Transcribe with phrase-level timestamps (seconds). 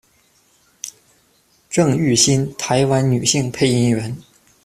[1.69, 4.17] 郑郁欣，台湾女性配音员。